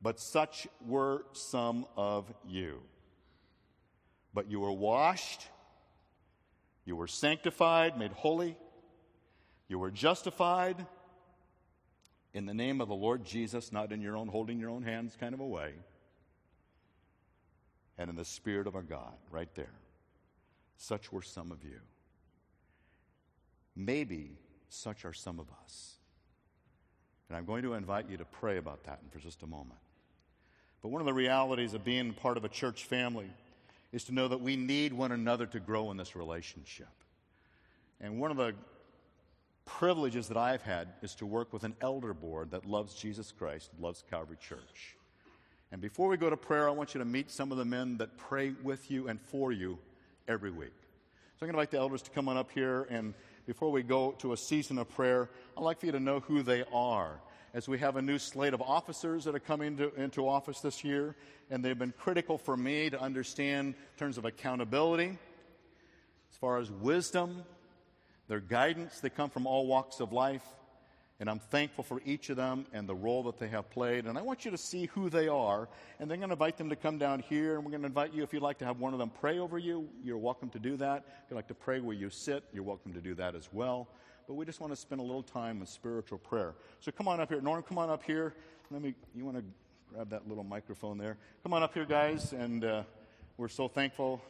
[0.00, 2.80] But such were some of you.
[4.32, 5.46] But you were washed,
[6.84, 8.56] you were sanctified, made holy,
[9.68, 10.86] you were justified
[12.32, 15.16] in the name of the Lord Jesus, not in your own holding your own hands
[15.18, 15.74] kind of a way,
[17.98, 19.74] and in the Spirit of our God, right there.
[20.76, 21.80] Such were some of you.
[23.74, 25.94] Maybe such are some of us.
[27.28, 29.80] And I'm going to invite you to pray about that for just a moment.
[30.82, 33.30] But one of the realities of being part of a church family
[33.92, 36.88] is to know that we need one another to grow in this relationship.
[38.00, 38.54] And one of the
[39.64, 43.70] privileges that I've had is to work with an elder board that loves Jesus Christ,
[43.78, 44.96] loves Calvary Church.
[45.70, 47.98] And before we go to prayer, I want you to meet some of the men
[47.98, 49.78] that pray with you and for you
[50.26, 50.72] every week.
[51.36, 52.86] So I'm going to invite the elders to come on up here.
[52.90, 53.12] And
[53.46, 56.42] before we go to a season of prayer, I'd like for you to know who
[56.42, 57.20] they are.
[57.54, 60.84] As we have a new slate of officers that are coming to, into office this
[60.84, 61.16] year,
[61.50, 65.18] and they've been critical for me to understand in terms of accountability,
[66.30, 67.42] as far as wisdom,
[68.26, 69.00] their guidance.
[69.00, 70.44] They come from all walks of life.
[71.20, 74.06] And I'm thankful for each of them and the role that they have played.
[74.06, 75.68] And I want you to see who they are.
[75.98, 77.56] And then I'm going to invite them to come down here.
[77.56, 79.40] And we're going to invite you, if you'd like to have one of them pray
[79.40, 81.04] over you, you're welcome to do that.
[81.24, 83.88] If you'd like to pray where you sit, you're welcome to do that as well.
[84.28, 86.54] But we just want to spend a little time in spiritual prayer.
[86.78, 87.40] So come on up here.
[87.40, 88.34] Norm, come on up here.
[88.70, 89.44] Let me, you want to
[89.92, 91.16] grab that little microphone there?
[91.42, 92.32] Come on up here, guys.
[92.32, 92.82] And uh,
[93.38, 94.22] we're so thankful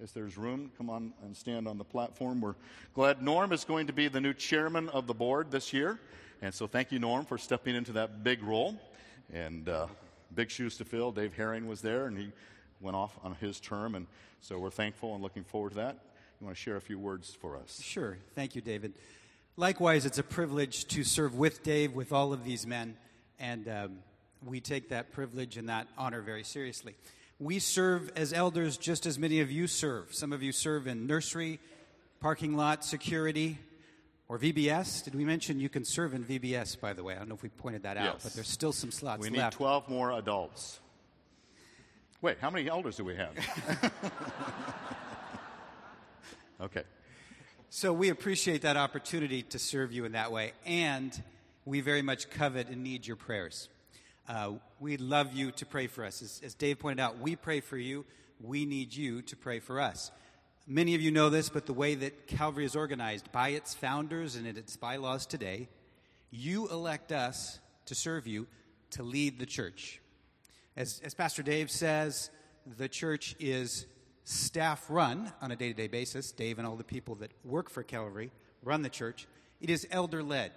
[0.00, 2.40] as there's room, come on and stand on the platform.
[2.40, 2.54] We're
[2.94, 5.98] glad Norm is going to be the new chairman of the board this year.
[6.40, 8.76] And so thank you, Norm, for stepping into that big role.
[9.32, 9.88] And uh,
[10.34, 11.10] big shoes to fill.
[11.10, 12.30] Dave Herring was there, and he
[12.80, 13.96] went off on his term.
[13.96, 14.06] And
[14.40, 15.98] so we're thankful and looking forward to that.
[16.40, 17.80] You want to share a few words for us?
[17.82, 18.18] Sure.
[18.36, 18.94] Thank you, David.
[19.56, 22.96] Likewise, it's a privilege to serve with Dave, with all of these men.
[23.40, 23.98] And um,
[24.46, 26.94] we take that privilege and that honor very seriously.
[27.40, 30.12] We serve as elders just as many of you serve.
[30.12, 31.60] Some of you serve in nursery,
[32.20, 33.58] parking lot, security,
[34.28, 35.04] or VBS.
[35.04, 37.14] Did we mention you can serve in VBS, by the way?
[37.14, 38.24] I don't know if we pointed that out, yes.
[38.24, 39.32] but there's still some slots left.
[39.32, 40.80] We need 12 more adults.
[42.20, 43.32] Wait, how many elders do we have?
[46.60, 46.82] okay.
[47.70, 51.22] So we appreciate that opportunity to serve you in that way, and
[51.64, 53.68] we very much covet and need your prayers.
[54.28, 56.20] Uh, we'd love you to pray for us.
[56.20, 58.04] As, as Dave pointed out, we pray for you.
[58.40, 60.10] We need you to pray for us.
[60.66, 64.36] Many of you know this, but the way that Calvary is organized by its founders
[64.36, 65.70] and in its bylaws today,
[66.30, 68.46] you elect us to serve you
[68.90, 70.02] to lead the church.
[70.76, 72.28] As, as Pastor Dave says,
[72.76, 73.86] the church is
[74.24, 76.32] staff run on a day to day basis.
[76.32, 78.30] Dave and all the people that work for Calvary
[78.62, 79.26] run the church.
[79.62, 80.52] It is elder led.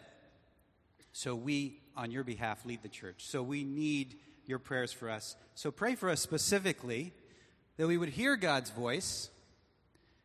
[1.13, 3.25] So we on your behalf lead the church.
[3.25, 5.36] So we need your prayers for us.
[5.56, 7.13] So pray for us specifically
[7.77, 9.30] that we would hear God's voice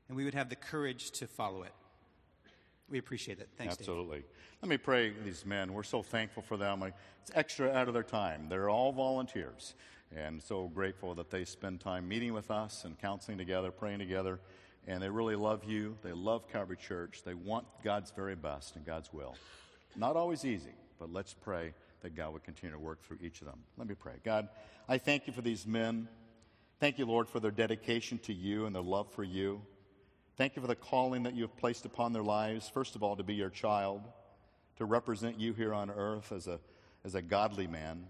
[0.09, 1.73] and we would have the courage to follow it.
[2.89, 3.49] We appreciate it.
[3.57, 3.77] Thanks.
[3.79, 4.19] Absolutely.
[4.19, 4.27] Dave.
[4.63, 5.73] Let me pray these men.
[5.73, 6.83] We're so thankful for them.
[6.83, 8.49] It's extra out of their time.
[8.49, 9.75] They're all volunteers.
[10.15, 14.39] And so grateful that they spend time meeting with us and counseling together, praying together.
[14.87, 15.97] And they really love you.
[16.05, 17.23] They love Calvary Church.
[17.25, 19.35] They want God's very best and God's will.
[19.97, 21.73] Not always easy, but let's pray
[22.03, 23.59] that God would continue to work through each of them.
[23.77, 24.15] Let me pray.
[24.25, 24.49] God,
[24.89, 26.09] I thank you for these men.
[26.79, 29.63] Thank you, Lord, for their dedication to you and their love for you.
[30.37, 33.17] Thank you for the calling that you have placed upon their lives, first of all,
[33.17, 34.03] to be your child,
[34.77, 36.61] to represent you here on earth as a,
[37.05, 38.07] as a godly man.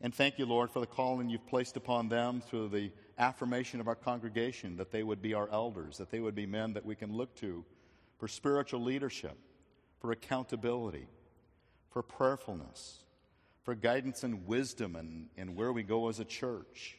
[0.00, 3.88] And thank you, Lord, for the calling you've placed upon them through the affirmation of
[3.88, 6.94] our congregation, that they would be our elders, that they would be men that we
[6.94, 7.64] can look to
[8.18, 9.36] for spiritual leadership,
[10.00, 11.08] for accountability,
[11.90, 12.98] for prayerfulness,
[13.62, 16.96] for guidance and wisdom and, and where we go as a church,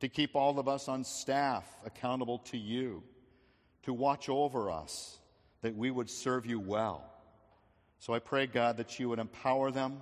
[0.00, 3.02] to keep all of us on staff accountable to you,
[3.82, 5.18] to watch over us,
[5.62, 7.04] that we would serve you well.
[7.98, 9.98] So I pray, God, that you would empower them.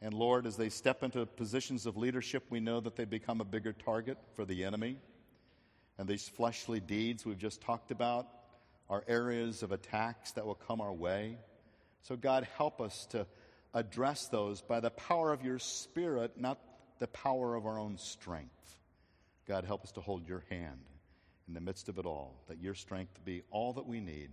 [0.00, 3.44] And Lord, as they step into positions of leadership, we know that they become a
[3.44, 4.96] bigger target for the enemy.
[5.98, 8.28] And these fleshly deeds we've just talked about
[8.88, 11.38] are areas of attacks that will come our way.
[12.06, 13.26] So, God, help us to
[13.74, 16.58] address those by the power of your Spirit, not
[17.00, 18.78] the power of our own strength.
[19.48, 20.84] God, help us to hold your hand
[21.48, 24.30] in the midst of it all, that your strength be all that we need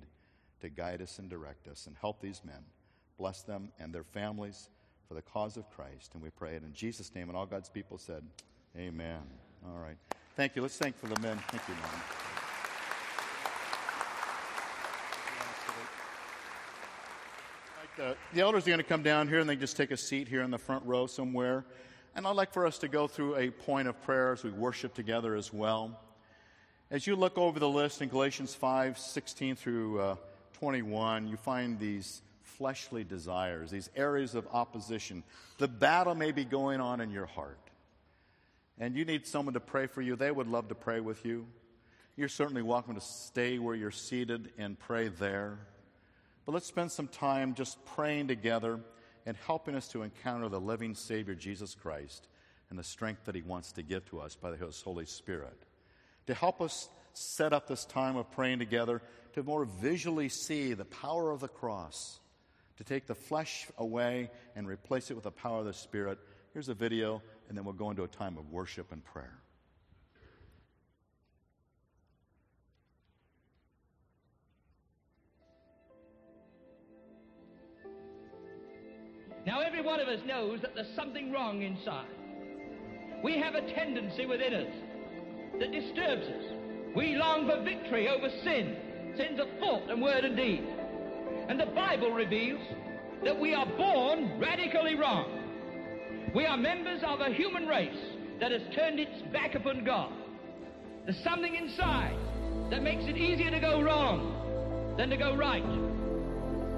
[0.61, 2.63] to guide us and direct us and help these men.
[3.17, 4.69] Bless them and their families
[5.07, 6.11] for the cause of Christ.
[6.13, 7.27] And we pray it in Jesus' name.
[7.27, 8.23] And all God's people said,
[8.77, 9.21] Amen.
[9.65, 9.97] All right.
[10.35, 10.61] Thank you.
[10.61, 11.39] Let's thank for the men.
[11.49, 12.22] Thank you, man.
[17.95, 20.27] The, the elders are going to come down here and they just take a seat
[20.27, 21.63] here in the front row somewhere.
[22.15, 24.95] And I'd like for us to go through a point of prayer as we worship
[24.95, 25.99] together as well.
[26.89, 30.15] As you look over the list in Galatians 5 16 through uh,
[30.53, 35.23] 21, you find these fleshly desires, these areas of opposition.
[35.59, 37.59] The battle may be going on in your heart.
[38.79, 40.15] And you need someone to pray for you.
[40.15, 41.45] They would love to pray with you.
[42.15, 45.59] You're certainly welcome to stay where you're seated and pray there.
[46.45, 48.79] But let's spend some time just praying together
[49.25, 52.27] and helping us to encounter the living Savior, Jesus Christ,
[52.69, 55.57] and the strength that He wants to give to us by His Holy Spirit.
[56.27, 59.01] To help us set up this time of praying together,
[59.33, 62.19] to more visually see the power of the cross,
[62.77, 66.17] to take the flesh away and replace it with the power of the Spirit.
[66.53, 69.42] Here's a video, and then we'll go into a time of worship and prayer.
[79.45, 82.07] Now, every one of us knows that there's something wrong inside.
[83.23, 84.73] We have a tendency within us
[85.59, 86.43] that disturbs us.
[86.95, 88.75] We long for victory over sin,
[89.17, 90.63] sins of thought and word and deed.
[91.49, 92.61] And the Bible reveals
[93.23, 96.31] that we are born radically wrong.
[96.33, 97.97] We are members of a human race
[98.39, 100.11] that has turned its back upon God.
[101.05, 102.17] There's something inside
[102.71, 105.63] that makes it easier to go wrong than to go right.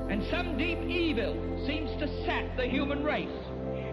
[0.09, 1.33] And some deep evil
[1.65, 3.27] seems to sap the human race.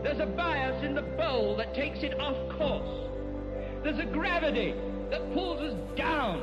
[0.03, 3.09] There's a bias in the bowl that takes it off course.
[3.83, 4.75] There's a gravity
[5.11, 6.41] that pulls us down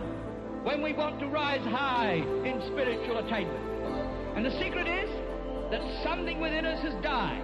[0.63, 3.65] when we want to rise high in spiritual attainment.
[4.35, 5.09] And the secret is
[5.71, 7.43] that something within us has died.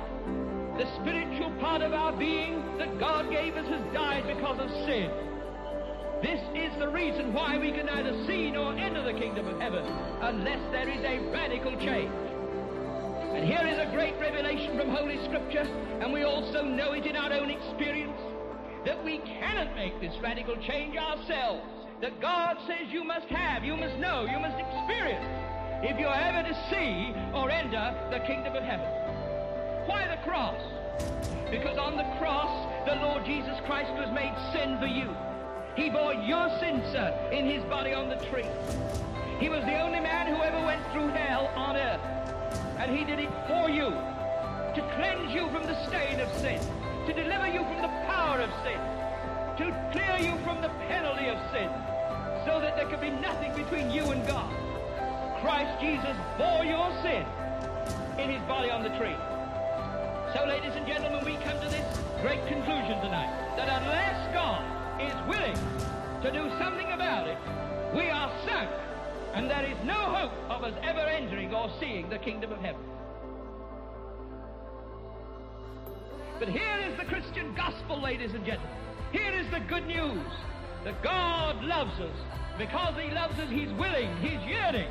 [0.77, 5.11] The spiritual part of our being that God gave us has died because of sin.
[6.25, 9.85] This is the reason why we can neither see nor enter the kingdom of heaven
[10.21, 12.09] unless there is a radical change.
[13.37, 15.69] And here is a great revelation from Holy Scripture,
[16.01, 18.17] and we also know it in our own experience,
[18.85, 21.61] that we cannot make this radical change ourselves.
[22.01, 25.29] That God says you must have, you must know, you must experience
[25.85, 28.89] if you're ever to see or enter the kingdom of heaven.
[29.85, 30.59] Why the cross?
[31.51, 32.49] Because on the cross,
[32.89, 35.13] the Lord Jesus Christ was made sin for you.
[35.75, 38.47] He bore your sin, sir, in his body on the tree.
[39.39, 41.99] He was the only man who ever went through hell on earth.
[42.79, 46.59] And he did it for you, to cleanse you from the stain of sin,
[47.07, 48.79] to deliver you from the power of sin,
[49.57, 51.69] to clear you from the penalty of sin,
[52.45, 54.49] so that there could be nothing between you and God.
[55.41, 57.25] Christ Jesus bore your sin
[58.17, 59.15] in his body on the tree.
[60.33, 61.85] So, ladies and gentlemen, we come to this
[62.21, 63.69] great conclusion tonight, that
[66.25, 67.37] to do something about it,
[67.93, 68.71] we are sunk,
[69.35, 72.81] and there is no hope of us ever entering or seeing the kingdom of heaven.
[76.39, 78.75] But here is the Christian gospel, ladies and gentlemen.
[79.11, 80.25] Here is the good news
[80.83, 82.17] that God loves us.
[82.57, 84.89] Because He loves us, He's willing, He's yearning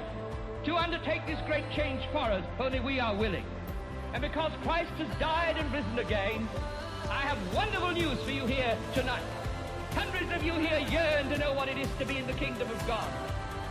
[0.66, 3.45] to undertake this great change for us, only we are willing.
[4.12, 6.49] And because Christ has died and risen again,
[7.11, 9.43] I have wonderful news for you here tonight.
[9.95, 12.68] Hundreds of you here yearn to know what it is to be in the kingdom
[12.70, 13.09] of God.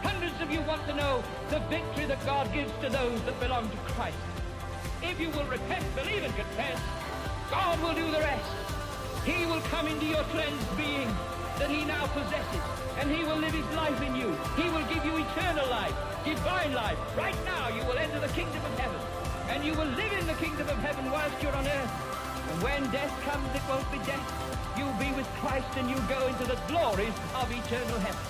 [0.01, 3.69] Hundreds of you want to know the victory that God gives to those that belong
[3.69, 4.17] to Christ.
[5.01, 6.79] If you will repent, believe, and confess,
[7.51, 8.49] God will do the rest.
[9.25, 11.07] He will come into your cleansed being
[11.59, 12.63] that he now possesses,
[12.99, 14.35] and he will live his life in you.
[14.55, 15.95] He will give you eternal life,
[16.25, 16.97] divine life.
[17.17, 18.99] Right now you will enter the kingdom of heaven,
[19.49, 22.12] and you will live in the kingdom of heaven whilst you're on earth.
[22.49, 24.25] And when death comes, it won't be death.
[24.77, 28.21] You'll be with Christ and you'll go into the glories of eternal heaven.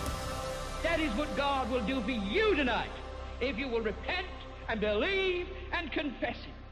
[0.84, 2.92] That is what God will do for you tonight
[3.40, 4.28] if you will repent
[4.70, 6.63] and believe and confess it.